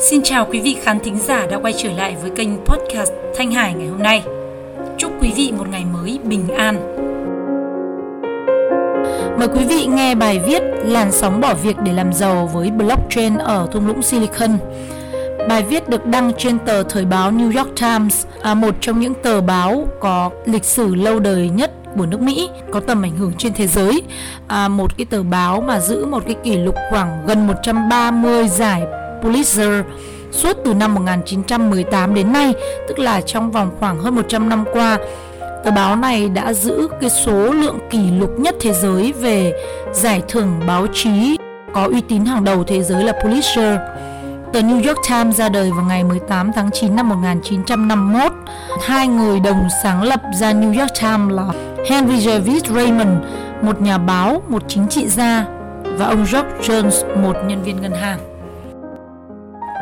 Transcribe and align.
Xin 0.00 0.22
chào 0.22 0.46
quý 0.50 0.60
vị 0.60 0.76
khán 0.82 1.00
thính 1.00 1.18
giả 1.18 1.46
đã 1.46 1.58
quay 1.58 1.72
trở 1.76 1.90
lại 1.92 2.16
với 2.22 2.30
kênh 2.30 2.48
podcast 2.64 3.12
Thanh 3.36 3.52
Hải 3.52 3.74
ngày 3.74 3.88
hôm 3.88 4.02
nay. 4.02 4.22
Chúc 4.98 5.12
quý 5.22 5.32
vị 5.36 5.52
một 5.58 5.68
ngày 5.68 5.84
mới 5.92 6.18
bình 6.24 6.48
an. 6.48 6.94
Mời 9.38 9.48
quý 9.48 9.64
vị 9.64 9.86
nghe 9.86 10.14
bài 10.14 10.38
viết 10.46 10.62
Làn 10.84 11.12
sóng 11.12 11.40
bỏ 11.40 11.54
việc 11.54 11.76
để 11.84 11.92
làm 11.92 12.12
giàu 12.12 12.50
với 12.54 12.70
blockchain 12.70 13.36
ở 13.36 13.68
thung 13.72 13.86
lũng 13.86 14.02
Silicon. 14.02 14.58
Bài 15.48 15.62
viết 15.62 15.88
được 15.88 16.06
đăng 16.06 16.32
trên 16.38 16.58
tờ 16.58 16.82
thời 16.82 17.04
báo 17.04 17.32
New 17.32 17.58
York 17.58 17.76
Times, 17.80 18.26
à, 18.42 18.54
một 18.54 18.74
trong 18.80 19.00
những 19.00 19.14
tờ 19.22 19.40
báo 19.40 19.88
có 20.00 20.30
lịch 20.44 20.64
sử 20.64 20.94
lâu 20.94 21.18
đời 21.18 21.48
nhất 21.48 21.70
của 21.96 22.06
nước 22.06 22.20
Mỹ 22.20 22.48
có 22.70 22.80
tầm 22.80 23.02
ảnh 23.02 23.16
hưởng 23.16 23.32
trên 23.38 23.52
thế 23.52 23.66
giới 23.66 24.02
à, 24.48 24.68
một 24.68 24.96
cái 24.96 25.04
tờ 25.04 25.22
báo 25.22 25.60
mà 25.60 25.80
giữ 25.80 26.06
một 26.06 26.22
cái 26.26 26.34
kỷ 26.44 26.56
lục 26.56 26.74
khoảng 26.90 27.26
gần 27.26 27.46
130 27.46 28.48
giải 28.48 28.82
Pulitzer 29.22 29.82
suốt 30.32 30.56
từ 30.64 30.74
năm 30.74 30.94
1918 30.94 32.14
đến 32.14 32.32
nay, 32.32 32.54
tức 32.88 32.98
là 32.98 33.20
trong 33.20 33.50
vòng 33.50 33.70
khoảng 33.80 33.98
hơn 33.98 34.14
100 34.14 34.48
năm 34.48 34.64
qua. 34.72 34.98
Tờ 35.64 35.70
báo 35.70 35.96
này 35.96 36.28
đã 36.28 36.52
giữ 36.52 36.88
cái 37.00 37.10
số 37.10 37.52
lượng 37.52 37.78
kỷ 37.90 38.10
lục 38.10 38.30
nhất 38.38 38.54
thế 38.60 38.72
giới 38.72 39.12
về 39.12 39.52
giải 39.92 40.22
thưởng 40.28 40.60
báo 40.66 40.86
chí 40.94 41.36
có 41.72 41.84
uy 41.84 42.00
tín 42.00 42.24
hàng 42.24 42.44
đầu 42.44 42.64
thế 42.64 42.82
giới 42.82 43.04
là 43.04 43.12
Pulitzer. 43.12 43.78
Tờ 44.52 44.60
New 44.60 44.88
York 44.88 44.98
Times 45.08 45.36
ra 45.36 45.48
đời 45.48 45.70
vào 45.70 45.84
ngày 45.84 46.04
18 46.04 46.52
tháng 46.52 46.70
9 46.70 46.96
năm 46.96 47.08
1951. 47.08 48.32
Hai 48.86 49.08
người 49.08 49.40
đồng 49.40 49.68
sáng 49.82 50.02
lập 50.02 50.20
ra 50.40 50.52
New 50.52 50.80
York 50.80 50.92
Times 51.00 51.36
là 51.36 51.44
Henry 51.90 52.20
David 52.20 52.64
Raymond, 52.74 53.24
một 53.62 53.80
nhà 53.80 53.98
báo, 53.98 54.42
một 54.48 54.62
chính 54.68 54.88
trị 54.88 55.08
gia 55.08 55.46
và 55.84 56.06
ông 56.06 56.24
George 56.32 56.50
Jones, 56.62 57.22
một 57.22 57.36
nhân 57.46 57.62
viên 57.62 57.82
ngân 57.82 57.92
hàng. 57.92 58.37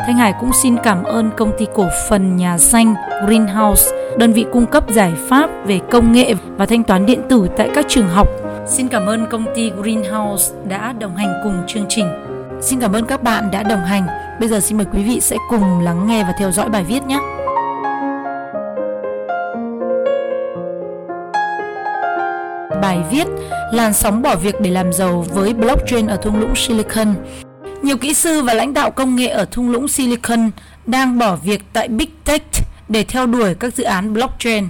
Thanh 0.07 0.17
Hải 0.17 0.35
cũng 0.41 0.51
xin 0.53 0.77
cảm 0.83 1.05
ơn 1.05 1.31
công 1.37 1.53
ty 1.59 1.67
cổ 1.75 1.89
phần 2.09 2.37
nhà 2.37 2.59
xanh 2.59 2.95
Greenhouse, 3.27 3.91
đơn 4.19 4.33
vị 4.33 4.47
cung 4.53 4.67
cấp 4.67 4.91
giải 4.91 5.13
pháp 5.29 5.51
về 5.65 5.81
công 5.91 6.13
nghệ 6.13 6.35
và 6.57 6.67
thanh 6.67 6.85
toán 6.85 7.07
điện 7.07 7.21
tử 7.29 7.49
tại 7.57 7.71
các 7.75 7.87
trường 7.89 8.09
học. 8.09 8.29
Xin 8.67 8.89
cảm 8.89 9.07
ơn 9.07 9.27
công 9.31 9.47
ty 9.55 9.71
Greenhouse 9.71 10.55
đã 10.69 10.93
đồng 10.93 11.17
hành 11.17 11.41
cùng 11.45 11.55
chương 11.67 11.87
trình. 11.89 12.07
Xin 12.61 12.81
cảm 12.81 12.93
ơn 12.93 13.07
các 13.07 13.23
bạn 13.23 13.51
đã 13.51 13.63
đồng 13.63 13.85
hành. 13.85 14.07
Bây 14.41 14.49
giờ 14.49 14.61
xin 14.61 14.79
mời 14.79 14.87
quý 14.93 15.03
vị 15.03 15.21
sẽ 15.21 15.37
cùng 15.51 15.81
lắng 15.81 16.07
nghe 16.07 16.25
và 16.25 16.35
theo 16.39 16.51
dõi 16.51 16.69
bài 16.69 16.85
viết 16.85 17.03
nhé. 17.07 17.19
Bài 22.83 22.99
viết 23.11 23.27
Làn 23.73 23.93
sóng 23.93 24.23
bỏ 24.23 24.37
việc 24.37 24.61
để 24.61 24.71
làm 24.71 24.93
giàu 24.93 25.25
với 25.35 25.55
blockchain 25.55 26.07
ở 26.07 26.17
thung 26.17 26.41
lũng 26.41 26.55
Silicon 26.55 27.15
nhiều 27.87 27.97
kỹ 27.97 28.15
sư 28.15 28.43
và 28.43 28.55
lãnh 28.55 28.75
đạo 28.75 28.91
công 28.91 29.17
nghệ 29.17 29.27
ở 29.27 29.45
thung 29.45 29.71
lũng 29.71 29.89
Silicon 29.89 30.51
đang 30.87 31.19
bỏ 31.19 31.37
việc 31.37 31.63
tại 31.73 31.89
Big 31.89 32.09
Tech 32.25 32.43
để 32.89 33.05
theo 33.05 33.27
đuổi 33.27 33.55
các 33.55 33.75
dự 33.75 33.85
án 33.85 34.13
blockchain. 34.13 34.69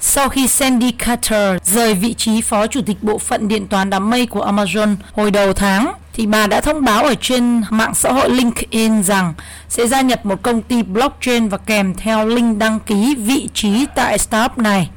Sau 0.00 0.28
khi 0.28 0.48
Sandy 0.48 0.90
Carter 0.90 1.56
rời 1.64 1.94
vị 1.94 2.14
trí 2.14 2.40
phó 2.40 2.66
chủ 2.66 2.80
tịch 2.86 3.02
bộ 3.02 3.18
phận 3.18 3.48
điện 3.48 3.66
toán 3.66 3.90
đám 3.90 4.10
mây 4.10 4.26
của 4.26 4.46
Amazon 4.46 4.96
hồi 5.12 5.30
đầu 5.30 5.52
tháng, 5.52 5.92
thì 6.12 6.26
bà 6.26 6.46
đã 6.46 6.60
thông 6.60 6.84
báo 6.84 7.04
ở 7.04 7.14
trên 7.20 7.62
mạng 7.70 7.94
xã 7.94 8.12
hội 8.12 8.30
LinkedIn 8.30 9.02
rằng 9.02 9.34
sẽ 9.68 9.86
gia 9.86 10.00
nhập 10.00 10.26
một 10.26 10.42
công 10.42 10.62
ty 10.62 10.82
blockchain 10.82 11.48
và 11.48 11.58
kèm 11.58 11.94
theo 11.94 12.26
link 12.26 12.58
đăng 12.58 12.80
ký 12.80 13.14
vị 13.14 13.48
trí 13.54 13.86
tại 13.94 14.18
startup 14.18 14.58
này. 14.58 14.90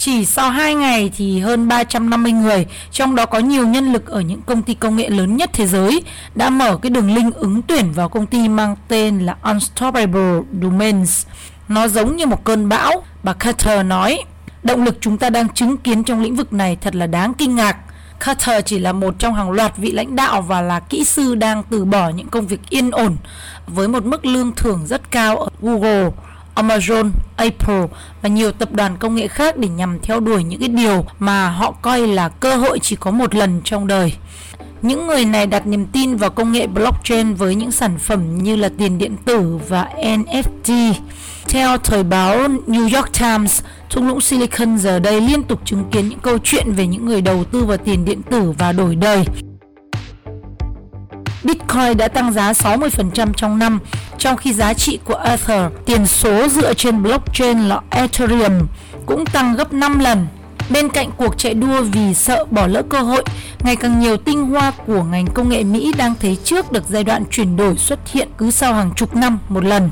Chỉ 0.00 0.24
sau 0.24 0.50
2 0.50 0.74
ngày 0.74 1.10
thì 1.16 1.38
hơn 1.38 1.68
350 1.68 2.32
người, 2.32 2.66
trong 2.90 3.14
đó 3.14 3.26
có 3.26 3.38
nhiều 3.38 3.66
nhân 3.66 3.92
lực 3.92 4.06
ở 4.06 4.20
những 4.20 4.40
công 4.42 4.62
ty 4.62 4.74
công 4.74 4.96
nghệ 4.96 5.08
lớn 5.08 5.36
nhất 5.36 5.50
thế 5.52 5.66
giới, 5.66 6.02
đã 6.34 6.50
mở 6.50 6.76
cái 6.76 6.90
đường 6.90 7.14
link 7.14 7.34
ứng 7.34 7.62
tuyển 7.62 7.92
vào 7.92 8.08
công 8.08 8.26
ty 8.26 8.48
mang 8.48 8.76
tên 8.88 9.18
là 9.18 9.36
Unstoppable 9.42 10.40
Domains. 10.62 11.26
Nó 11.68 11.88
giống 11.88 12.16
như 12.16 12.26
một 12.26 12.44
cơn 12.44 12.68
bão, 12.68 13.04
bà 13.22 13.32
Carter 13.32 13.86
nói. 13.86 14.18
Động 14.62 14.84
lực 14.84 14.98
chúng 15.00 15.18
ta 15.18 15.30
đang 15.30 15.48
chứng 15.48 15.76
kiến 15.76 16.04
trong 16.04 16.20
lĩnh 16.20 16.36
vực 16.36 16.52
này 16.52 16.76
thật 16.80 16.94
là 16.94 17.06
đáng 17.06 17.34
kinh 17.34 17.54
ngạc. 17.54 17.76
Carter 18.20 18.64
chỉ 18.66 18.78
là 18.78 18.92
một 18.92 19.14
trong 19.18 19.34
hàng 19.34 19.50
loạt 19.50 19.76
vị 19.76 19.92
lãnh 19.92 20.16
đạo 20.16 20.42
và 20.42 20.60
là 20.60 20.80
kỹ 20.80 21.04
sư 21.04 21.34
đang 21.34 21.62
từ 21.70 21.84
bỏ 21.84 22.08
những 22.08 22.28
công 22.28 22.46
việc 22.46 22.60
yên 22.70 22.90
ổn 22.90 23.16
với 23.66 23.88
một 23.88 24.04
mức 24.04 24.24
lương 24.24 24.52
thưởng 24.52 24.86
rất 24.86 25.10
cao 25.10 25.36
ở 25.36 25.48
Google 25.60 26.10
Amazon, 26.54 27.10
Apple 27.36 27.86
và 28.22 28.28
nhiều 28.28 28.52
tập 28.52 28.72
đoàn 28.72 28.96
công 28.96 29.14
nghệ 29.14 29.28
khác 29.28 29.56
để 29.56 29.68
nhằm 29.68 29.98
theo 30.02 30.20
đuổi 30.20 30.44
những 30.44 30.60
cái 30.60 30.68
điều 30.68 31.04
mà 31.18 31.50
họ 31.50 31.72
coi 31.82 32.06
là 32.06 32.28
cơ 32.28 32.56
hội 32.56 32.78
chỉ 32.82 32.96
có 32.96 33.10
một 33.10 33.34
lần 33.34 33.60
trong 33.64 33.86
đời. 33.86 34.12
Những 34.82 35.06
người 35.06 35.24
này 35.24 35.46
đặt 35.46 35.66
niềm 35.66 35.86
tin 35.86 36.16
vào 36.16 36.30
công 36.30 36.52
nghệ 36.52 36.66
blockchain 36.66 37.34
với 37.34 37.54
những 37.54 37.72
sản 37.72 37.98
phẩm 37.98 38.38
như 38.38 38.56
là 38.56 38.70
tiền 38.78 38.98
điện 38.98 39.16
tử 39.24 39.58
và 39.68 39.88
NFT. 39.96 40.92
Theo 41.48 41.78
thời 41.78 42.02
báo 42.02 42.48
New 42.66 42.96
York 42.96 43.12
Times, 43.12 43.62
thung 43.90 44.08
lũng 44.08 44.20
Silicon 44.20 44.78
giờ 44.78 44.98
đây 44.98 45.20
liên 45.20 45.42
tục 45.42 45.60
chứng 45.64 45.84
kiến 45.90 46.08
những 46.08 46.18
câu 46.18 46.38
chuyện 46.44 46.72
về 46.72 46.86
những 46.86 47.06
người 47.06 47.20
đầu 47.20 47.44
tư 47.44 47.64
vào 47.64 47.76
tiền 47.76 48.04
điện 48.04 48.22
tử 48.22 48.52
và 48.58 48.72
đổi 48.72 48.96
đời. 48.96 49.24
Bitcoin 51.70 51.96
đã 51.96 52.08
tăng 52.08 52.32
giá 52.32 52.52
60% 52.52 53.32
trong 53.32 53.58
năm, 53.58 53.78
trong 54.18 54.36
khi 54.36 54.52
giá 54.52 54.74
trị 54.74 54.98
của 55.04 55.14
Ether, 55.14 55.72
tiền 55.86 56.06
số 56.06 56.48
dựa 56.48 56.74
trên 56.74 57.02
blockchain 57.02 57.58
là 57.58 57.80
Ethereum, 57.90 58.66
cũng 59.06 59.26
tăng 59.26 59.56
gấp 59.56 59.72
5 59.72 59.98
lần. 59.98 60.26
Bên 60.70 60.88
cạnh 60.88 61.10
cuộc 61.16 61.38
chạy 61.38 61.54
đua 61.54 61.82
vì 61.82 62.14
sợ 62.14 62.44
bỏ 62.50 62.66
lỡ 62.66 62.82
cơ 62.82 63.00
hội, 63.00 63.24
ngày 63.60 63.76
càng 63.76 64.00
nhiều 64.00 64.16
tinh 64.16 64.46
hoa 64.46 64.72
của 64.86 65.02
ngành 65.02 65.26
công 65.26 65.48
nghệ 65.48 65.64
Mỹ 65.64 65.92
đang 65.98 66.14
thấy 66.20 66.36
trước 66.44 66.72
được 66.72 66.84
giai 66.88 67.04
đoạn 67.04 67.24
chuyển 67.30 67.56
đổi 67.56 67.76
xuất 67.76 68.08
hiện 68.12 68.28
cứ 68.38 68.50
sau 68.50 68.74
hàng 68.74 68.90
chục 68.96 69.16
năm 69.16 69.38
một 69.48 69.64
lần. 69.64 69.90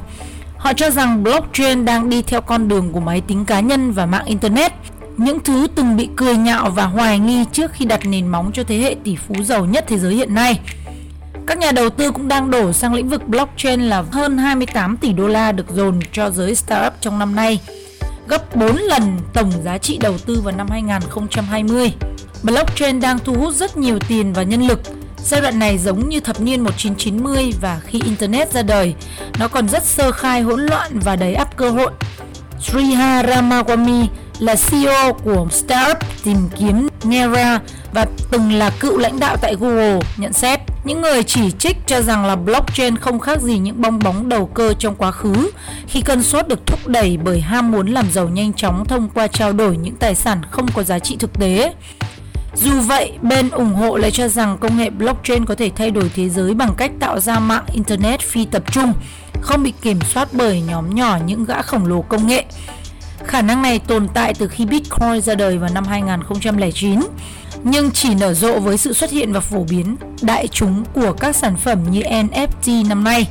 Họ 0.56 0.72
cho 0.72 0.90
rằng 0.90 1.22
blockchain 1.22 1.84
đang 1.84 2.10
đi 2.10 2.22
theo 2.22 2.40
con 2.40 2.68
đường 2.68 2.92
của 2.92 3.00
máy 3.00 3.20
tính 3.20 3.44
cá 3.44 3.60
nhân 3.60 3.92
và 3.92 4.06
mạng 4.06 4.24
Internet, 4.26 4.72
những 5.16 5.40
thứ 5.40 5.66
từng 5.74 5.96
bị 5.96 6.08
cười 6.16 6.36
nhạo 6.36 6.70
và 6.70 6.84
hoài 6.84 7.18
nghi 7.18 7.44
trước 7.52 7.72
khi 7.72 7.84
đặt 7.84 8.00
nền 8.04 8.26
móng 8.26 8.50
cho 8.54 8.62
thế 8.64 8.78
hệ 8.78 8.96
tỷ 9.04 9.16
phú 9.16 9.34
giàu 9.42 9.64
nhất 9.64 9.84
thế 9.88 9.98
giới 9.98 10.14
hiện 10.14 10.34
nay. 10.34 10.60
Các 11.48 11.58
nhà 11.58 11.72
đầu 11.72 11.90
tư 11.90 12.10
cũng 12.10 12.28
đang 12.28 12.50
đổ 12.50 12.72
sang 12.72 12.94
lĩnh 12.94 13.08
vực 13.08 13.28
blockchain 13.28 13.82
là 13.82 14.04
hơn 14.12 14.38
28 14.38 14.96
tỷ 14.96 15.12
đô 15.12 15.28
la 15.28 15.52
được 15.52 15.70
dồn 15.70 16.00
cho 16.12 16.30
giới 16.30 16.54
startup 16.54 16.92
trong 17.00 17.18
năm 17.18 17.34
nay, 17.34 17.60
gấp 18.28 18.56
4 18.56 18.76
lần 18.76 19.18
tổng 19.32 19.52
giá 19.64 19.78
trị 19.78 19.98
đầu 19.98 20.18
tư 20.18 20.40
vào 20.44 20.56
năm 20.56 20.68
2020. 20.70 21.92
Blockchain 22.42 23.00
đang 23.00 23.18
thu 23.18 23.34
hút 23.34 23.54
rất 23.54 23.76
nhiều 23.76 23.98
tiền 24.08 24.32
và 24.32 24.42
nhân 24.42 24.62
lực. 24.62 24.80
Giai 25.24 25.40
đoạn 25.40 25.58
này 25.58 25.78
giống 25.78 26.08
như 26.08 26.20
thập 26.20 26.40
niên 26.40 26.60
1990 26.60 27.52
và 27.60 27.80
khi 27.86 28.00
Internet 28.04 28.52
ra 28.52 28.62
đời, 28.62 28.94
nó 29.38 29.48
còn 29.48 29.68
rất 29.68 29.84
sơ 29.84 30.12
khai 30.12 30.40
hỗn 30.40 30.60
loạn 30.60 30.98
và 31.04 31.16
đầy 31.16 31.34
ắp 31.34 31.56
cơ 31.56 31.70
hội. 31.70 31.90
Sriha 32.60 33.22
Ramaswamy 33.22 34.06
là 34.38 34.54
CEO 34.70 35.12
của 35.12 35.46
startup 35.50 35.98
tìm 36.24 36.48
kiếm 36.58 36.88
Nera 37.04 37.60
và 37.92 38.06
từng 38.30 38.52
là 38.52 38.70
cựu 38.80 38.98
lãnh 38.98 39.20
đạo 39.20 39.36
tại 39.36 39.56
Google 39.60 39.98
nhận 40.16 40.32
xét 40.32 40.57
những 40.88 41.02
người 41.02 41.22
chỉ 41.22 41.50
trích 41.50 41.76
cho 41.86 42.00
rằng 42.02 42.26
là 42.26 42.36
blockchain 42.36 42.96
không 42.96 43.18
khác 43.18 43.40
gì 43.40 43.58
những 43.58 43.82
bong 43.82 43.98
bóng 43.98 44.28
đầu 44.28 44.46
cơ 44.46 44.74
trong 44.78 44.94
quá 44.94 45.10
khứ 45.10 45.50
khi 45.86 46.00
cân 46.00 46.22
sốt 46.22 46.48
được 46.48 46.66
thúc 46.66 46.86
đẩy 46.86 47.16
bởi 47.16 47.40
ham 47.40 47.70
muốn 47.70 47.86
làm 47.88 48.10
giàu 48.12 48.28
nhanh 48.28 48.52
chóng 48.52 48.84
thông 48.84 49.08
qua 49.08 49.26
trao 49.26 49.52
đổi 49.52 49.76
những 49.76 49.96
tài 49.96 50.14
sản 50.14 50.42
không 50.50 50.66
có 50.74 50.82
giá 50.82 50.98
trị 50.98 51.16
thực 51.18 51.38
tế. 51.38 51.74
Dù 52.54 52.80
vậy, 52.80 53.12
bên 53.22 53.50
ủng 53.50 53.74
hộ 53.74 53.96
lại 53.96 54.10
cho 54.10 54.28
rằng 54.28 54.58
công 54.60 54.76
nghệ 54.76 54.90
blockchain 54.90 55.44
có 55.44 55.54
thể 55.54 55.70
thay 55.76 55.90
đổi 55.90 56.10
thế 56.14 56.28
giới 56.28 56.54
bằng 56.54 56.74
cách 56.76 56.90
tạo 57.00 57.20
ra 57.20 57.38
mạng 57.38 57.64
internet 57.72 58.20
phi 58.20 58.44
tập 58.44 58.62
trung, 58.72 58.92
không 59.40 59.62
bị 59.62 59.72
kiểm 59.82 60.00
soát 60.00 60.28
bởi 60.32 60.60
nhóm 60.60 60.94
nhỏ 60.94 61.18
những 61.26 61.44
gã 61.44 61.62
khổng 61.62 61.86
lồ 61.86 62.02
công 62.02 62.26
nghệ. 62.26 62.44
Khả 63.26 63.42
năng 63.42 63.62
này 63.62 63.78
tồn 63.78 64.08
tại 64.14 64.34
từ 64.34 64.48
khi 64.48 64.66
Bitcoin 64.66 65.20
ra 65.20 65.34
đời 65.34 65.58
vào 65.58 65.70
năm 65.74 65.84
2009 65.84 67.00
nhưng 67.64 67.90
chỉ 67.90 68.14
nở 68.14 68.34
rộ 68.34 68.60
với 68.60 68.78
sự 68.78 68.92
xuất 68.92 69.10
hiện 69.10 69.32
và 69.32 69.40
phổ 69.40 69.64
biến 69.70 69.96
đại 70.22 70.48
chúng 70.48 70.84
của 70.94 71.12
các 71.12 71.36
sản 71.36 71.56
phẩm 71.56 71.90
như 71.90 72.00
NFT 72.00 72.88
năm 72.88 73.04
nay. 73.04 73.28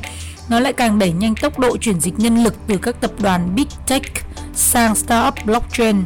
Nó 0.49 0.59
lại 0.59 0.73
càng 0.73 0.99
đẩy 0.99 1.11
nhanh 1.11 1.35
tốc 1.35 1.59
độ 1.59 1.77
chuyển 1.77 1.99
dịch 1.99 2.19
nhân 2.19 2.43
lực 2.43 2.53
từ 2.67 2.77
các 2.77 3.01
tập 3.01 3.11
đoàn 3.19 3.55
Big 3.55 3.67
Tech 3.87 4.03
sang 4.55 4.95
startup 4.95 5.45
blockchain. 5.45 6.03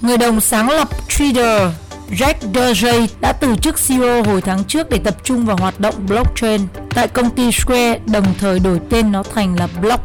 Người 0.00 0.18
đồng 0.18 0.40
sáng 0.40 0.70
lập 0.70 0.88
Trader 1.08 1.72
Jack 2.10 2.34
Dorsey 2.54 3.08
đã 3.20 3.32
từ 3.32 3.56
chức 3.56 3.76
CEO 3.88 4.22
hồi 4.22 4.40
tháng 4.40 4.64
trước 4.64 4.90
để 4.90 4.98
tập 4.98 5.16
trung 5.24 5.46
vào 5.46 5.56
hoạt 5.56 5.80
động 5.80 5.94
blockchain 6.06 6.60
tại 6.90 7.08
công 7.08 7.30
ty 7.30 7.52
Square, 7.52 7.98
đồng 8.06 8.34
thời 8.38 8.58
đổi 8.58 8.80
tên 8.90 9.12
nó 9.12 9.22
thành 9.22 9.58
là 9.58 9.68
Block. 9.80 10.04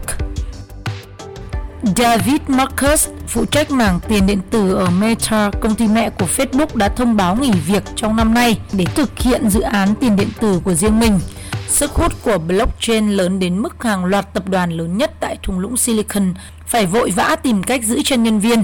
David 1.83 2.41
Marcus, 2.47 3.09
phụ 3.27 3.45
trách 3.45 3.71
mảng 3.71 3.99
tiền 4.07 4.27
điện 4.27 4.39
tử 4.49 4.75
ở 4.75 4.89
Meta, 4.89 5.51
công 5.61 5.75
ty 5.75 5.87
mẹ 5.87 6.09
của 6.09 6.25
Facebook 6.37 6.75
đã 6.75 6.89
thông 6.89 7.17
báo 7.17 7.35
nghỉ 7.35 7.51
việc 7.51 7.83
trong 7.95 8.15
năm 8.15 8.33
nay 8.33 8.59
để 8.73 8.85
thực 8.95 9.19
hiện 9.19 9.49
dự 9.49 9.61
án 9.61 9.95
tiền 9.95 10.15
điện 10.15 10.27
tử 10.39 10.61
của 10.63 10.73
riêng 10.73 10.99
mình. 10.99 11.19
Sức 11.67 11.91
hút 11.91 12.13
của 12.23 12.37
blockchain 12.37 13.09
lớn 13.09 13.39
đến 13.39 13.59
mức 13.59 13.83
hàng 13.83 14.05
loạt 14.05 14.33
tập 14.33 14.49
đoàn 14.49 14.71
lớn 14.71 14.97
nhất 14.97 15.11
tại 15.19 15.37
thung 15.43 15.59
lũng 15.59 15.77
Silicon 15.77 16.33
phải 16.67 16.85
vội 16.85 17.11
vã 17.15 17.35
tìm 17.43 17.63
cách 17.63 17.83
giữ 17.83 18.01
chân 18.05 18.23
nhân 18.23 18.39
viên. 18.39 18.63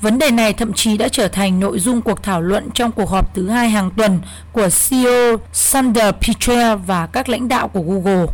Vấn 0.00 0.18
đề 0.18 0.30
này 0.30 0.52
thậm 0.52 0.72
chí 0.72 0.96
đã 0.96 1.08
trở 1.08 1.28
thành 1.28 1.60
nội 1.60 1.78
dung 1.78 2.02
cuộc 2.02 2.22
thảo 2.22 2.40
luận 2.40 2.68
trong 2.74 2.92
cuộc 2.92 3.10
họp 3.10 3.34
thứ 3.34 3.48
hai 3.48 3.70
hàng 3.70 3.90
tuần 3.90 4.20
của 4.52 4.68
CEO 4.88 5.36
Sundar 5.52 6.14
Pichai 6.20 6.76
và 6.76 7.06
các 7.06 7.28
lãnh 7.28 7.48
đạo 7.48 7.68
của 7.68 7.82
Google. 7.82 8.26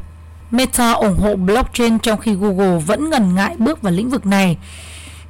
Meta 0.50 0.92
ủng 0.92 1.18
hộ 1.18 1.36
blockchain 1.36 1.98
trong 1.98 2.20
khi 2.20 2.34
Google 2.34 2.78
vẫn 2.78 3.10
ngần 3.10 3.34
ngại 3.34 3.54
bước 3.58 3.82
vào 3.82 3.92
lĩnh 3.92 4.10
vực 4.10 4.26
này. 4.26 4.56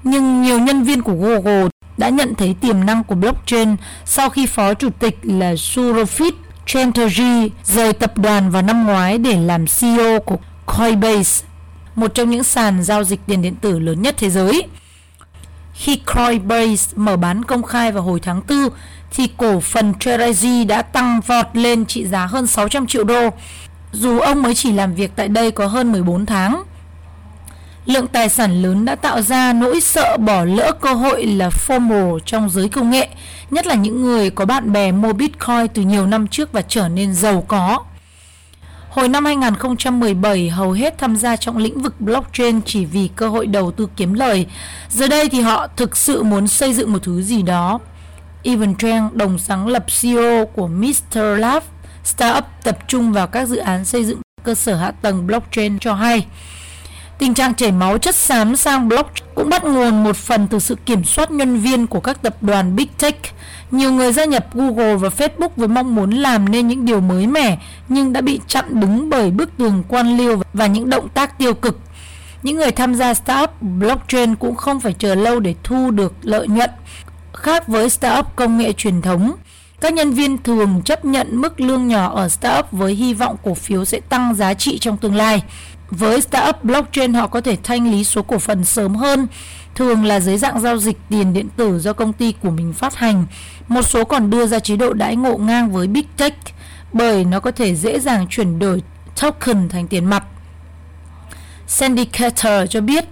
Nhưng 0.04 0.42
nhiều 0.42 0.58
nhân 0.58 0.82
viên 0.82 1.02
của 1.02 1.14
Google 1.14 1.68
đã 1.98 2.08
nhận 2.08 2.34
thấy 2.34 2.54
tiềm 2.60 2.86
năng 2.86 3.04
của 3.04 3.14
blockchain 3.14 3.76
sau 4.04 4.30
khi 4.30 4.46
phó 4.46 4.74
chủ 4.74 4.90
tịch 4.98 5.18
là 5.22 5.52
Surofit 5.52 6.32
Chatterjee 6.66 7.48
rời 7.64 7.92
tập 7.92 8.18
đoàn 8.18 8.50
vào 8.50 8.62
năm 8.62 8.86
ngoái 8.86 9.18
để 9.18 9.36
làm 9.40 9.64
CEO 9.66 10.20
của 10.20 10.36
Coinbase, 10.66 11.46
một 11.94 12.14
trong 12.14 12.30
những 12.30 12.44
sàn 12.44 12.82
giao 12.82 13.04
dịch 13.04 13.20
tiền 13.26 13.42
điện 13.42 13.54
tử 13.54 13.78
lớn 13.78 14.02
nhất 14.02 14.14
thế 14.18 14.30
giới. 14.30 14.62
Khi 15.74 15.96
Coinbase 15.96 16.92
mở 16.96 17.16
bán 17.16 17.44
công 17.44 17.62
khai 17.62 17.92
vào 17.92 18.02
hồi 18.02 18.20
tháng 18.20 18.42
4, 18.48 18.68
thì 19.10 19.28
cổ 19.36 19.60
phần 19.60 19.92
Chatterjee 20.00 20.66
đã 20.66 20.82
tăng 20.82 21.20
vọt 21.20 21.46
lên 21.52 21.86
trị 21.86 22.06
giá 22.06 22.26
hơn 22.26 22.46
600 22.46 22.86
triệu 22.86 23.04
đô, 23.04 23.30
dù 23.92 24.18
ông 24.18 24.42
mới 24.42 24.54
chỉ 24.54 24.72
làm 24.72 24.94
việc 24.94 25.10
tại 25.16 25.28
đây 25.28 25.50
có 25.50 25.66
hơn 25.66 25.92
14 25.92 26.26
tháng. 26.26 26.62
Lượng 27.86 28.06
tài 28.06 28.28
sản 28.28 28.62
lớn 28.62 28.84
đã 28.84 28.94
tạo 28.94 29.22
ra 29.22 29.52
nỗi 29.52 29.80
sợ 29.80 30.16
bỏ 30.16 30.44
lỡ 30.44 30.72
cơ 30.80 30.94
hội 30.94 31.26
là 31.26 31.48
FOMO 31.48 32.18
trong 32.18 32.50
giới 32.50 32.68
công 32.68 32.90
nghệ, 32.90 33.08
nhất 33.50 33.66
là 33.66 33.74
những 33.74 34.02
người 34.02 34.30
có 34.30 34.44
bạn 34.44 34.72
bè 34.72 34.92
mua 34.92 35.12
Bitcoin 35.12 35.68
từ 35.74 35.82
nhiều 35.82 36.06
năm 36.06 36.26
trước 36.26 36.52
và 36.52 36.62
trở 36.62 36.88
nên 36.88 37.14
giàu 37.14 37.44
có. 37.48 37.84
Hồi 38.90 39.08
năm 39.08 39.24
2017, 39.24 40.48
hầu 40.48 40.72
hết 40.72 40.98
tham 40.98 41.16
gia 41.16 41.36
trong 41.36 41.56
lĩnh 41.56 41.82
vực 41.82 42.00
blockchain 42.00 42.60
chỉ 42.62 42.84
vì 42.84 43.08
cơ 43.16 43.28
hội 43.28 43.46
đầu 43.46 43.70
tư 43.72 43.88
kiếm 43.96 44.14
lời. 44.14 44.46
Giờ 44.88 45.06
đây 45.06 45.28
thì 45.28 45.40
họ 45.40 45.66
thực 45.76 45.96
sự 45.96 46.22
muốn 46.22 46.48
xây 46.48 46.74
dựng 46.74 46.92
một 46.92 46.98
thứ 47.02 47.22
gì 47.22 47.42
đó. 47.42 47.78
Evan 48.42 48.74
Trang, 48.74 49.10
đồng 49.12 49.38
sáng 49.38 49.66
lập 49.66 49.84
CEO 50.02 50.46
của 50.46 50.68
Mr. 50.68 51.18
Lab, 51.38 51.62
startup 52.06 52.44
tập 52.62 52.78
trung 52.88 53.12
vào 53.12 53.26
các 53.26 53.48
dự 53.48 53.56
án 53.56 53.84
xây 53.84 54.04
dựng 54.04 54.20
cơ 54.44 54.54
sở 54.54 54.74
hạ 54.74 54.90
tầng 54.90 55.26
blockchain 55.26 55.78
cho 55.78 55.94
hay. 55.94 56.26
Tình 57.18 57.34
trạng 57.34 57.54
chảy 57.54 57.72
máu 57.72 57.98
chất 57.98 58.14
xám 58.14 58.56
sang 58.56 58.88
blockchain 58.88 59.28
cũng 59.34 59.50
bắt 59.50 59.64
nguồn 59.64 60.04
một 60.04 60.16
phần 60.16 60.48
từ 60.48 60.58
sự 60.58 60.74
kiểm 60.86 61.04
soát 61.04 61.30
nhân 61.30 61.60
viên 61.60 61.86
của 61.86 62.00
các 62.00 62.22
tập 62.22 62.36
đoàn 62.40 62.76
Big 62.76 62.88
Tech. 62.98 63.16
Nhiều 63.70 63.92
người 63.92 64.12
gia 64.12 64.24
nhập 64.24 64.46
Google 64.54 64.94
và 64.96 65.08
Facebook 65.08 65.48
với 65.56 65.68
mong 65.68 65.94
muốn 65.94 66.10
làm 66.10 66.48
nên 66.52 66.68
những 66.68 66.84
điều 66.84 67.00
mới 67.00 67.26
mẻ 67.26 67.58
nhưng 67.88 68.12
đã 68.12 68.20
bị 68.20 68.40
chặn 68.46 68.80
đứng 68.80 69.10
bởi 69.10 69.30
bức 69.30 69.56
tường 69.56 69.82
quan 69.88 70.16
liêu 70.16 70.42
và 70.52 70.66
những 70.66 70.90
động 70.90 71.08
tác 71.08 71.38
tiêu 71.38 71.54
cực. 71.54 71.80
Những 72.42 72.56
người 72.56 72.70
tham 72.70 72.94
gia 72.94 73.14
startup 73.14 73.62
blockchain 73.62 74.34
cũng 74.34 74.54
không 74.54 74.80
phải 74.80 74.92
chờ 74.92 75.14
lâu 75.14 75.40
để 75.40 75.54
thu 75.62 75.90
được 75.90 76.14
lợi 76.22 76.48
nhuận. 76.48 76.70
Khác 77.32 77.68
với 77.68 77.90
startup 77.90 78.36
công 78.36 78.58
nghệ 78.58 78.72
truyền 78.72 79.02
thống, 79.02 79.32
các 79.80 79.92
nhân 79.92 80.10
viên 80.10 80.42
thường 80.42 80.82
chấp 80.84 81.04
nhận 81.04 81.40
mức 81.40 81.60
lương 81.60 81.88
nhỏ 81.88 82.12
ở 82.14 82.28
startup 82.28 82.72
với 82.72 82.94
hy 82.94 83.14
vọng 83.14 83.36
cổ 83.44 83.54
phiếu 83.54 83.84
sẽ 83.84 84.00
tăng 84.00 84.34
giá 84.34 84.54
trị 84.54 84.78
trong 84.78 84.96
tương 84.96 85.14
lai. 85.14 85.42
Với 85.90 86.20
startup 86.20 86.64
blockchain 86.64 87.14
họ 87.14 87.26
có 87.26 87.40
thể 87.40 87.56
thanh 87.62 87.90
lý 87.90 88.04
số 88.04 88.22
cổ 88.22 88.38
phần 88.38 88.64
sớm 88.64 88.94
hơn, 88.94 89.26
thường 89.74 90.04
là 90.04 90.20
dưới 90.20 90.38
dạng 90.38 90.60
giao 90.60 90.78
dịch 90.78 90.96
tiền 91.08 91.32
điện 91.32 91.48
tử 91.56 91.78
do 91.78 91.92
công 91.92 92.12
ty 92.12 92.34
của 92.42 92.50
mình 92.50 92.72
phát 92.72 92.94
hành. 92.94 93.26
Một 93.68 93.82
số 93.82 94.04
còn 94.04 94.30
đưa 94.30 94.46
ra 94.46 94.58
chế 94.58 94.76
độ 94.76 94.92
đãi 94.92 95.16
ngộ 95.16 95.36
ngang 95.36 95.72
với 95.72 95.86
Big 95.86 96.06
Tech 96.16 96.34
bởi 96.92 97.24
nó 97.24 97.40
có 97.40 97.50
thể 97.50 97.74
dễ 97.74 98.00
dàng 98.00 98.26
chuyển 98.30 98.58
đổi 98.58 98.82
token 99.20 99.68
thành 99.68 99.88
tiền 99.88 100.04
mặt. 100.04 100.24
Sandy 101.66 102.04
Carter 102.04 102.70
cho 102.70 102.80
biết 102.80 103.04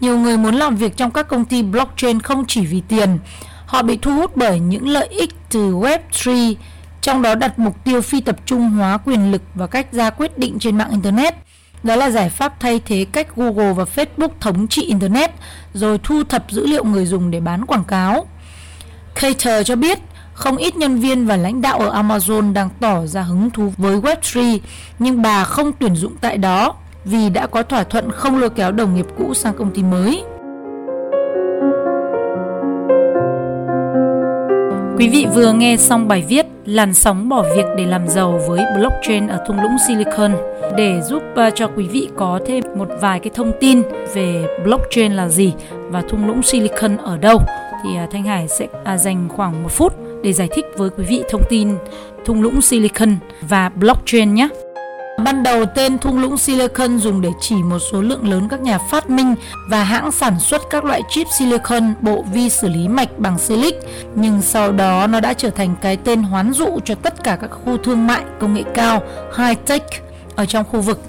nhiều 0.00 0.18
người 0.18 0.36
muốn 0.36 0.54
làm 0.54 0.76
việc 0.76 0.96
trong 0.96 1.10
các 1.10 1.28
công 1.28 1.44
ty 1.44 1.62
blockchain 1.62 2.20
không 2.20 2.44
chỉ 2.48 2.66
vì 2.66 2.82
tiền, 2.88 3.18
họ 3.66 3.82
bị 3.82 3.96
thu 3.96 4.14
hút 4.14 4.36
bởi 4.36 4.60
những 4.60 4.88
lợi 4.88 5.06
ích 5.06 5.30
từ 5.50 5.74
Web3, 5.74 6.54
trong 7.00 7.22
đó 7.22 7.34
đặt 7.34 7.58
mục 7.58 7.84
tiêu 7.84 8.02
phi 8.02 8.20
tập 8.20 8.36
trung 8.46 8.70
hóa 8.70 8.98
quyền 8.98 9.30
lực 9.30 9.42
và 9.54 9.66
cách 9.66 9.92
ra 9.92 10.10
quyết 10.10 10.38
định 10.38 10.58
trên 10.58 10.78
mạng 10.78 10.90
Internet. 10.90 11.34
Đó 11.82 11.96
là 11.96 12.10
giải 12.10 12.30
pháp 12.30 12.60
thay 12.60 12.80
thế 12.86 13.06
cách 13.12 13.36
Google 13.36 13.72
và 13.72 13.84
Facebook 13.84 14.28
thống 14.40 14.68
trị 14.68 14.82
Internet 14.82 15.30
rồi 15.74 15.98
thu 16.02 16.24
thập 16.24 16.50
dữ 16.50 16.66
liệu 16.66 16.84
người 16.84 17.06
dùng 17.06 17.30
để 17.30 17.40
bán 17.40 17.66
quảng 17.66 17.84
cáo. 17.84 18.26
Cater 19.14 19.66
cho 19.66 19.76
biết 19.76 19.98
không 20.34 20.56
ít 20.56 20.76
nhân 20.76 21.00
viên 21.00 21.26
và 21.26 21.36
lãnh 21.36 21.62
đạo 21.62 21.78
ở 21.78 22.02
Amazon 22.02 22.52
đang 22.52 22.68
tỏ 22.80 23.06
ra 23.06 23.22
hứng 23.22 23.50
thú 23.50 23.72
với 23.76 24.00
Web3 24.00 24.58
nhưng 24.98 25.22
bà 25.22 25.44
không 25.44 25.72
tuyển 25.78 25.96
dụng 25.96 26.16
tại 26.20 26.38
đó 26.38 26.74
vì 27.04 27.30
đã 27.30 27.46
có 27.46 27.62
thỏa 27.62 27.84
thuận 27.84 28.10
không 28.10 28.38
lôi 28.38 28.50
kéo 28.50 28.72
đồng 28.72 28.94
nghiệp 28.94 29.06
cũ 29.18 29.34
sang 29.34 29.54
công 29.54 29.74
ty 29.74 29.82
mới. 29.82 30.24
Quý 34.98 35.08
vị 35.08 35.26
vừa 35.34 35.52
nghe 35.52 35.76
xong 35.76 36.08
bài 36.08 36.24
viết 36.28 36.46
Làn 36.64 36.94
sóng 36.94 37.28
bỏ 37.28 37.44
việc 37.56 37.64
để 37.76 37.86
làm 37.86 38.08
giàu 38.08 38.40
với 38.48 38.60
blockchain 38.78 39.26
ở 39.26 39.44
thung 39.46 39.60
lũng 39.60 39.76
Silicon 39.88 40.32
để 40.76 41.00
giúp 41.02 41.22
à, 41.36 41.50
cho 41.50 41.70
quý 41.76 41.86
vị 41.86 42.08
có 42.16 42.40
thêm 42.46 42.64
một 42.76 42.88
vài 43.00 43.20
cái 43.20 43.30
thông 43.34 43.52
tin 43.60 43.82
về 44.14 44.46
blockchain 44.64 45.12
là 45.12 45.28
gì 45.28 45.52
và 45.88 46.02
thung 46.08 46.26
lũng 46.26 46.42
Silicon 46.42 46.96
ở 46.96 47.18
đâu, 47.18 47.40
thì 47.84 47.96
à, 47.96 48.06
Thanh 48.12 48.22
Hải 48.22 48.48
sẽ 48.48 48.66
à, 48.84 48.98
dành 48.98 49.28
khoảng 49.28 49.62
một 49.62 49.72
phút 49.72 49.92
để 50.22 50.32
giải 50.32 50.48
thích 50.54 50.64
với 50.76 50.90
quý 50.90 51.04
vị 51.04 51.22
thông 51.30 51.42
tin 51.48 51.68
thung 52.24 52.42
lũng 52.42 52.62
Silicon 52.62 53.16
và 53.48 53.68
blockchain 53.68 54.34
nhé. 54.34 54.48
Ban 55.26 55.42
đầu 55.42 55.66
tên 55.66 55.98
thung 55.98 56.18
lũng 56.18 56.38
Silicon 56.38 56.98
dùng 56.98 57.20
để 57.20 57.30
chỉ 57.40 57.54
một 57.54 57.78
số 57.78 58.02
lượng 58.02 58.30
lớn 58.30 58.48
các 58.48 58.60
nhà 58.60 58.78
phát 58.78 59.10
minh 59.10 59.34
và 59.68 59.84
hãng 59.84 60.12
sản 60.12 60.38
xuất 60.40 60.62
các 60.70 60.84
loại 60.84 61.02
chip 61.08 61.26
silicon 61.38 61.94
bộ 62.00 62.24
vi 62.32 62.48
xử 62.48 62.68
lý 62.68 62.88
mạch 62.88 63.18
bằng 63.18 63.38
silic, 63.38 63.74
nhưng 64.14 64.42
sau 64.42 64.72
đó 64.72 65.06
nó 65.06 65.20
đã 65.20 65.34
trở 65.34 65.50
thành 65.50 65.74
cái 65.80 65.96
tên 65.96 66.22
hoán 66.22 66.52
dụ 66.52 66.78
cho 66.84 66.94
tất 66.94 67.24
cả 67.24 67.36
các 67.40 67.50
khu 67.50 67.76
thương 67.76 68.06
mại 68.06 68.22
công 68.40 68.54
nghệ 68.54 68.62
cao 68.74 69.02
high 69.38 69.66
tech 69.66 69.82
ở 70.36 70.46
trong 70.46 70.64
khu 70.64 70.80
vực. 70.80 71.00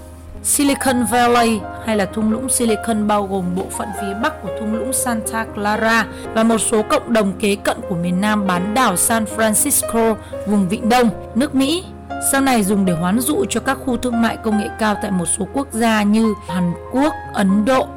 Silicon 0.43 1.05
Valley 1.11 1.59
hay 1.85 1.97
là 1.97 2.05
thung 2.05 2.31
lũng 2.31 2.49
Silicon 2.49 3.07
bao 3.07 3.27
gồm 3.27 3.55
bộ 3.55 3.65
phận 3.77 3.87
phía 4.01 4.13
bắc 4.23 4.41
của 4.41 4.49
thung 4.59 4.75
lũng 4.75 4.93
Santa 4.93 5.45
Clara 5.55 6.05
và 6.33 6.43
một 6.43 6.57
số 6.57 6.83
cộng 6.83 7.13
đồng 7.13 7.33
kế 7.39 7.55
cận 7.55 7.77
của 7.89 7.95
miền 7.95 8.21
nam 8.21 8.47
bán 8.47 8.73
đảo 8.73 8.97
San 8.97 9.25
Francisco, 9.37 10.15
vùng 10.47 10.69
Vịnh 10.69 10.89
Đông, 10.89 11.09
nước 11.35 11.55
Mỹ 11.55 11.83
sau 12.21 12.41
này 12.41 12.63
dùng 12.63 12.85
để 12.85 12.93
hoán 12.93 13.19
dụ 13.19 13.45
cho 13.49 13.59
các 13.59 13.77
khu 13.85 13.97
thương 13.97 14.21
mại 14.21 14.37
công 14.37 14.57
nghệ 14.57 14.69
cao 14.79 14.95
tại 15.01 15.11
một 15.11 15.25
số 15.25 15.47
quốc 15.53 15.67
gia 15.71 16.03
như 16.03 16.33
Hàn 16.47 16.73
Quốc, 16.91 17.13
Ấn 17.33 17.65
Độ 17.65 17.87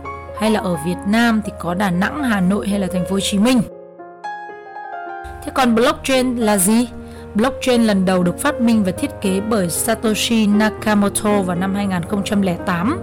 hay 0.41 0.51
là 0.51 0.61
ở 0.61 0.77
Việt 0.87 0.97
Nam 1.07 1.43
thì 1.45 1.53
có 1.59 1.75
Đà 1.75 1.91
Nẵng, 1.91 2.25
Hà 2.25 2.41
Nội 2.41 2.69
hay 2.69 2.81
là 2.81 2.87
thành 2.93 3.05
phố 3.05 3.11
Hồ 3.11 3.21
Chí 3.21 3.39
Minh. 3.39 3.63
Thế 5.45 5.53
còn 5.55 5.75
blockchain 5.75 6.37
là 6.37 6.57
gì? 6.57 6.89
Blockchain 7.35 7.83
lần 7.83 8.05
đầu 8.05 8.23
được 8.23 8.39
phát 8.39 8.61
minh 8.61 8.85
và 8.85 8.93
thiết 8.93 9.11
kế 9.21 9.41
bởi 9.41 9.71
Satoshi 9.71 10.47
Nakamoto 10.47 11.43
vào 11.43 11.57
năm 11.57 11.75
2008 11.75 12.99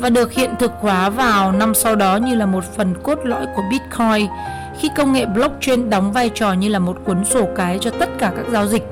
và 0.00 0.10
được 0.10 0.32
hiện 0.32 0.50
thực 0.58 0.72
hóa 0.80 1.10
vào 1.10 1.52
năm 1.52 1.74
sau 1.74 1.96
đó 1.96 2.16
như 2.16 2.34
là 2.34 2.46
một 2.46 2.64
phần 2.76 2.94
cốt 3.02 3.18
lõi 3.24 3.46
của 3.56 3.62
Bitcoin 3.70 4.26
khi 4.80 4.90
công 4.96 5.12
nghệ 5.12 5.26
blockchain 5.26 5.90
đóng 5.90 6.12
vai 6.12 6.30
trò 6.34 6.52
như 6.52 6.68
là 6.68 6.78
một 6.78 6.96
cuốn 7.04 7.24
sổ 7.24 7.48
cái 7.56 7.78
cho 7.80 7.90
tất 7.90 8.08
cả 8.18 8.32
các 8.36 8.46
giao 8.52 8.66
dịch 8.66 8.84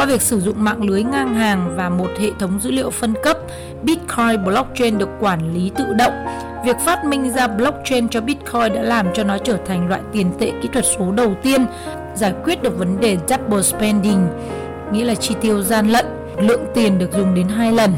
qua 0.00 0.06
việc 0.06 0.22
sử 0.22 0.40
dụng 0.40 0.64
mạng 0.64 0.82
lưới 0.82 1.02
ngang 1.02 1.34
hàng 1.34 1.76
và 1.76 1.88
một 1.88 2.08
hệ 2.18 2.30
thống 2.38 2.60
dữ 2.60 2.70
liệu 2.70 2.90
phân 2.90 3.14
cấp, 3.22 3.38
Bitcoin 3.82 4.44
blockchain 4.44 4.98
được 4.98 5.08
quản 5.20 5.54
lý 5.54 5.70
tự 5.76 5.84
động. 5.98 6.12
Việc 6.64 6.76
phát 6.84 7.04
minh 7.04 7.30
ra 7.30 7.46
blockchain 7.46 8.08
cho 8.08 8.20
Bitcoin 8.20 8.74
đã 8.74 8.82
làm 8.82 9.06
cho 9.14 9.24
nó 9.24 9.38
trở 9.38 9.56
thành 9.66 9.88
loại 9.88 10.00
tiền 10.12 10.32
tệ 10.38 10.52
kỹ 10.62 10.68
thuật 10.72 10.84
số 10.98 11.12
đầu 11.12 11.34
tiên 11.42 11.66
giải 12.14 12.34
quyết 12.44 12.62
được 12.62 12.78
vấn 12.78 13.00
đề 13.00 13.16
double 13.28 13.62
spending, 13.62 14.26
nghĩa 14.92 15.04
là 15.04 15.14
chi 15.14 15.34
tiêu 15.40 15.62
gian 15.62 15.88
lận, 15.88 16.06
lượng 16.38 16.64
tiền 16.74 16.98
được 16.98 17.12
dùng 17.12 17.34
đến 17.34 17.48
hai 17.48 17.72
lần. 17.72 17.92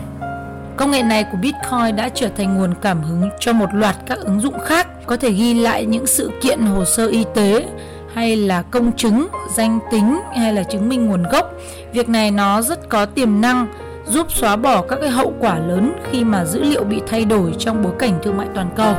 Công 0.77 0.91
nghệ 0.91 1.03
này 1.03 1.25
của 1.25 1.39
Bitcoin 1.43 1.97
đã 1.97 2.09
trở 2.09 2.29
thành 2.37 2.59
nguồn 2.59 2.75
cảm 2.83 3.03
hứng 3.03 3.31
cho 3.41 3.53
một 3.53 3.69
loạt 3.75 3.97
các 4.07 4.19
ứng 4.19 4.41
dụng 4.41 4.59
khác 4.59 4.89
có 5.07 5.17
thể 5.17 5.31
ghi 5.31 5.55
lại 5.55 5.87
những 5.87 6.07
sự 6.07 6.31
kiện 6.41 6.61
hồ 6.61 6.85
sơ 6.85 7.07
y 7.07 7.25
tế, 7.35 7.65
hay 8.15 8.37
là 8.37 8.63
công 8.63 8.93
chứng, 8.97 9.29
danh 9.57 9.79
tính 9.91 10.21
hay 10.37 10.53
là 10.53 10.63
chứng 10.63 10.89
minh 10.89 11.07
nguồn 11.07 11.23
gốc. 11.23 11.53
Việc 11.93 12.09
này 12.09 12.31
nó 12.31 12.63
rất 12.63 12.89
có 12.89 13.07
tiềm 13.07 13.41
năng 13.41 13.67
giúp 14.07 14.33
xóa 14.33 14.57
bỏ 14.57 14.83
các 14.83 14.99
cái 15.01 15.11
hậu 15.11 15.33
quả 15.41 15.59
lớn 15.59 15.93
khi 16.11 16.25
mà 16.25 16.45
dữ 16.45 16.63
liệu 16.63 16.85
bị 16.85 17.03
thay 17.07 17.25
đổi 17.25 17.55
trong 17.59 17.83
bối 17.83 17.93
cảnh 17.99 18.19
thương 18.23 18.37
mại 18.37 18.47
toàn 18.55 18.71
cầu. 18.77 18.95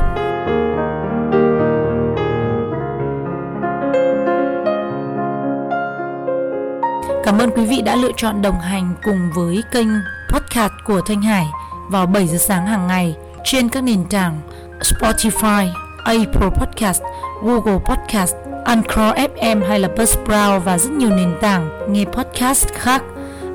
Cảm 7.24 7.38
ơn 7.38 7.50
quý 7.50 7.64
vị 7.66 7.82
đã 7.82 7.96
lựa 7.96 8.12
chọn 8.16 8.42
đồng 8.42 8.60
hành 8.60 8.94
cùng 9.04 9.30
với 9.36 9.62
kênh 9.72 9.88
podcast 10.32 10.72
của 10.86 11.00
Thanh 11.06 11.22
Hải 11.22 11.46
vào 11.90 12.06
7 12.06 12.26
giờ 12.28 12.38
sáng 12.38 12.66
hàng 12.66 12.86
ngày 12.86 13.16
trên 13.44 13.68
các 13.68 13.84
nền 13.84 14.04
tảng 14.10 14.40
Spotify, 14.80 15.68
Apple 16.04 16.48
Podcast, 16.60 17.02
Google 17.42 17.78
Podcast 17.84 18.34
Anchor 18.64 19.14
FM 19.36 19.62
hay 19.68 19.80
là 19.80 19.88
Buzzsprout 19.96 20.60
và 20.60 20.78
rất 20.78 20.90
nhiều 20.90 21.10
nền 21.10 21.34
tảng 21.40 21.68
nghe 21.88 22.04
podcast 22.04 22.68
khác. 22.68 23.02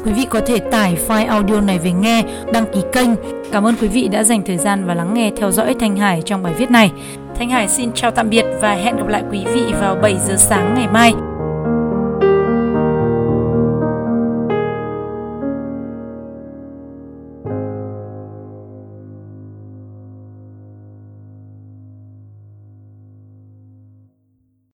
Quý 0.05 0.11
vị 0.11 0.25
có 0.29 0.41
thể 0.45 0.59
tải 0.59 0.97
file 1.07 1.27
audio 1.27 1.61
này 1.61 1.79
về 1.79 1.91
nghe, 1.91 2.23
đăng 2.53 2.65
ký 2.73 2.81
kênh. 2.93 3.09
Cảm 3.51 3.63
ơn 3.63 3.75
quý 3.81 3.87
vị 3.87 4.07
đã 4.07 4.23
dành 4.23 4.41
thời 4.45 4.57
gian 4.57 4.85
và 4.85 4.93
lắng 4.93 5.13
nghe 5.13 5.31
theo 5.37 5.51
dõi 5.51 5.75
Thanh 5.79 5.97
Hải 5.97 6.21
trong 6.25 6.43
bài 6.43 6.53
viết 6.57 6.71
này. 6.71 6.91
Thanh 7.35 7.49
Hải 7.49 7.67
xin 7.67 7.91
chào 7.93 8.11
tạm 8.11 8.29
biệt 8.29 8.45
và 8.61 8.73
hẹn 8.73 8.97
gặp 8.97 9.07
lại 9.07 9.23
quý 9.31 9.45
vị 9.53 9.63
vào 9.81 9.95
7 9.95 10.17
giờ 10.27 10.35
sáng 10.37 10.73
ngày 10.75 10.87
mai. 10.87 11.13